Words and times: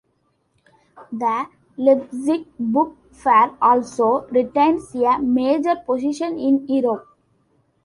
The 1.11 1.45
Leipzig 1.77 2.47
Book 2.57 2.97
Fair 3.11 3.51
also 3.61 4.27
retains 4.29 4.95
a 4.95 5.19
major 5.19 5.75
position 5.85 6.39
in 6.39 6.67
Europe. 6.67 7.05